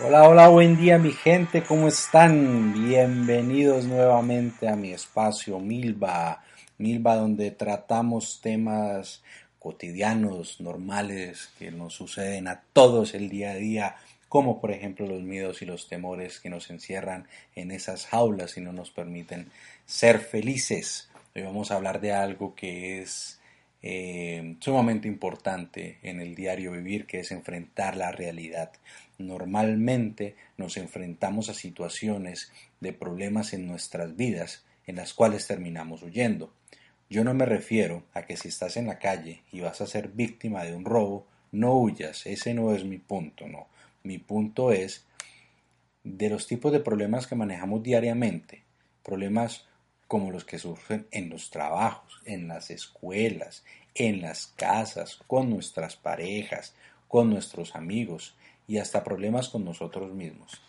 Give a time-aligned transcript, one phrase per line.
[0.00, 2.72] Hola, hola, buen día mi gente, ¿cómo están?
[2.72, 6.44] Bienvenidos nuevamente a mi espacio Milva,
[6.78, 9.24] Milva donde tratamos temas
[9.58, 13.96] cotidianos, normales, que nos suceden a todos el día a día,
[14.28, 18.60] como por ejemplo los miedos y los temores que nos encierran en esas jaulas y
[18.60, 19.50] no nos permiten
[19.84, 21.10] ser felices.
[21.34, 23.40] Hoy vamos a hablar de algo que es
[23.82, 28.70] eh, sumamente importante en el diario vivir, que es enfrentar la realidad.
[29.18, 36.52] Normalmente nos enfrentamos a situaciones de problemas en nuestras vidas en las cuales terminamos huyendo.
[37.10, 40.08] Yo no me refiero a que si estás en la calle y vas a ser
[40.08, 43.66] víctima de un robo, no huyas, ese no es mi punto, no.
[44.04, 45.04] Mi punto es
[46.04, 48.62] de los tipos de problemas que manejamos diariamente,
[49.02, 49.66] problemas
[50.06, 55.96] como los que surgen en los trabajos, en las escuelas, en las casas, con nuestras
[55.96, 56.74] parejas,
[57.08, 58.36] con nuestros amigos
[58.68, 60.60] y hasta problemas con nosotros mismos.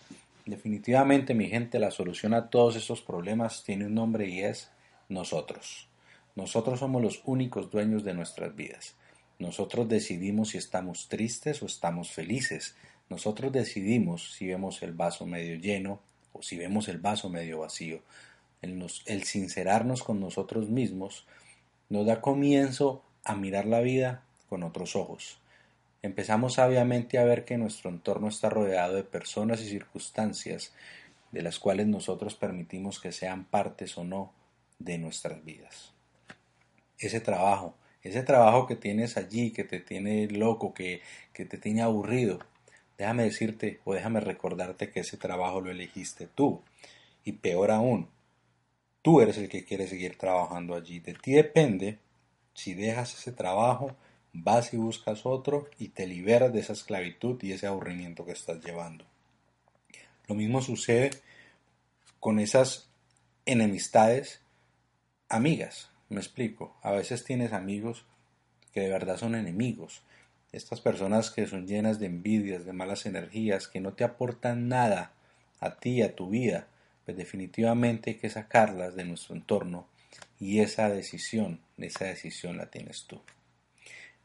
[0.45, 4.72] Definitivamente, mi gente, la solución a todos estos problemas tiene un nombre y es
[5.09, 5.88] nosotros.
[6.36, 8.95] Nosotros somos los únicos dueños de nuestras vidas.
[9.38, 12.75] Nosotros decidimos si estamos tristes o estamos felices.
[13.09, 16.00] Nosotros decidimos si vemos el vaso medio lleno
[16.33, 18.02] o si vemos el vaso medio vacío.
[18.61, 21.25] El, el sincerarnos con nosotros mismos
[21.89, 25.39] nos da comienzo a mirar la vida con otros ojos.
[26.02, 30.73] Empezamos sabiamente a ver que nuestro entorno está rodeado de personas y circunstancias
[31.32, 34.32] de las cuales nosotros permitimos que sean partes o no
[34.80, 35.93] de nuestras vidas.
[36.98, 41.02] Ese trabajo, ese trabajo que tienes allí, que te tiene loco, que,
[41.33, 42.39] que te tiene aburrido,
[42.98, 46.61] déjame decirte o déjame recordarte que ese trabajo lo elegiste tú.
[47.26, 48.09] Y peor aún,
[49.02, 50.99] tú eres el que quiere seguir trabajando allí.
[50.99, 51.99] De ti depende
[52.54, 53.95] si dejas ese trabajo,
[54.34, 58.64] vas y buscas otro y te liberas de esa esclavitud y ese aburrimiento que estás
[58.64, 59.06] llevando.
[60.28, 61.12] Lo mismo sucede
[62.20, 62.89] con esas
[63.45, 64.42] enemistades
[65.28, 65.89] amigas.
[66.10, 66.76] Me explico.
[66.82, 68.06] A veces tienes amigos
[68.73, 70.04] que de verdad son enemigos.
[70.52, 75.12] Estas personas que son llenas de envidias, de malas energías, que no te aportan nada
[75.60, 76.68] a ti, a tu vida,
[77.06, 79.88] pues definitivamente hay que sacarlas de nuestro entorno
[80.39, 83.22] y esa decisión, esa decisión la tienes tú.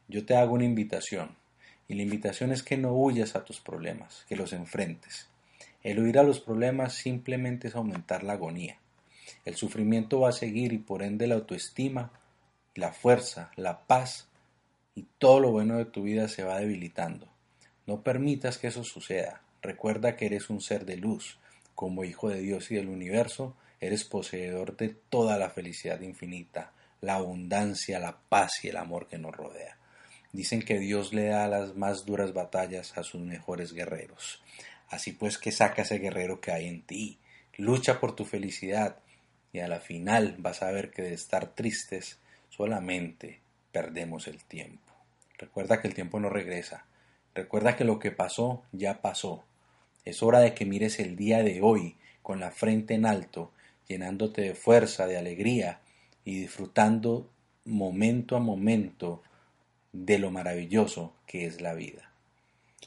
[0.07, 1.35] Yo te hago una invitación
[1.87, 5.29] y la invitación es que no huyas a tus problemas, que los enfrentes.
[5.83, 8.77] El huir a los problemas simplemente es aumentar la agonía.
[9.45, 12.11] El sufrimiento va a seguir y por ende la autoestima,
[12.75, 14.27] la fuerza, la paz
[14.95, 17.27] y todo lo bueno de tu vida se va debilitando.
[17.87, 19.41] No permitas que eso suceda.
[19.61, 21.39] Recuerda que eres un ser de luz.
[21.73, 26.71] Como hijo de Dios y del universo, eres poseedor de toda la felicidad infinita,
[27.01, 29.77] la abundancia, la paz y el amor que nos rodea.
[30.35, 34.43] Dicen que Dios le da las más duras batallas a sus mejores guerreros.
[34.89, 37.19] Así pues que saca ese guerrero que hay en ti,
[37.55, 38.97] lucha por tu felicidad
[39.53, 42.19] y a la final vas a ver que de estar tristes
[42.49, 43.39] solamente
[43.71, 44.91] perdemos el tiempo.
[45.37, 46.85] Recuerda que el tiempo no regresa.
[47.33, 49.45] Recuerda que lo que pasó ya pasó.
[50.03, 53.53] Es hora de que mires el día de hoy con la frente en alto
[53.87, 55.79] llenándote de fuerza, de alegría
[56.25, 57.29] y disfrutando
[57.63, 59.23] momento a momento
[60.03, 62.11] de lo maravilloso que es la vida.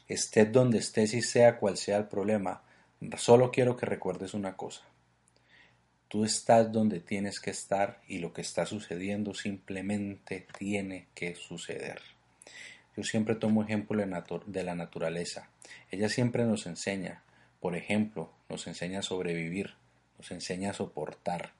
[0.08, 2.62] Estés donde estés y sea cual sea el problema,
[3.16, 4.82] solo quiero que recuerdes una cosa.
[6.08, 12.00] Tú estás donde tienes que estar y lo que está sucediendo simplemente tiene que suceder.
[12.96, 14.02] Yo siempre tomo ejemplo
[14.46, 15.48] de la naturaleza.
[15.90, 17.22] Ella siempre nos enseña,
[17.60, 19.74] por ejemplo, nos enseña a sobrevivir,
[20.18, 21.52] nos enseña a soportar.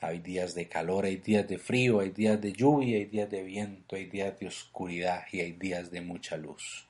[0.00, 3.42] Hay días de calor, hay días de frío, hay días de lluvia, hay días de
[3.42, 6.86] viento, hay días de oscuridad y hay días de mucha luz.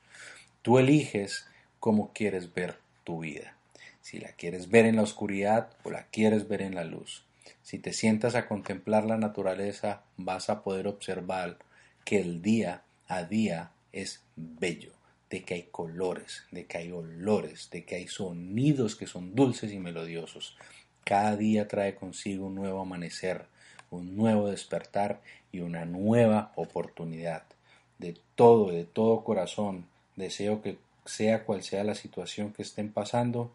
[0.61, 1.47] Tú eliges
[1.79, 3.55] cómo quieres ver tu vida.
[4.01, 7.25] Si la quieres ver en la oscuridad o la quieres ver en la luz.
[7.63, 11.57] Si te sientas a contemplar la naturaleza, vas a poder observar
[12.05, 14.93] que el día a día es bello,
[15.29, 19.71] de que hay colores, de que hay olores, de que hay sonidos que son dulces
[19.71, 20.55] y melodiosos,
[21.09, 23.47] cada día trae consigo un nuevo amanecer,
[23.89, 25.21] un nuevo despertar
[25.51, 27.45] y una nueva oportunidad.
[27.97, 33.51] De todo, de todo corazón, deseo que sea cual sea la situación que estén pasando,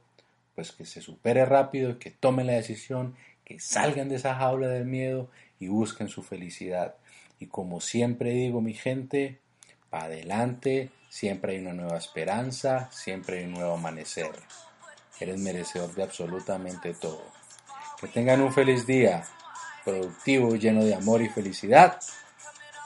[0.57, 3.15] pues que se supere rápido, que tomen la decisión,
[3.45, 5.31] que salgan de esa jaula del miedo
[5.61, 6.97] y busquen su felicidad.
[7.39, 9.39] Y como siempre digo, mi gente,
[9.91, 14.33] para adelante, siempre hay una nueva esperanza, siempre hay un nuevo amanecer.
[15.21, 17.44] Eres merecedor de absolutamente todo.
[18.05, 19.25] Que tengan un feliz día,
[19.83, 21.99] productivo, lleno de amor y felicidad.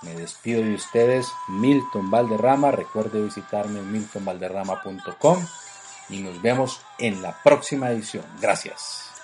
[0.02, 2.70] Me despido de ustedes, Milton Valderrama.
[2.70, 5.44] Recuerde visitarme en miltonvalderrama.com
[6.08, 8.24] y nos vemos en la próxima edición.
[8.40, 9.17] Gracias.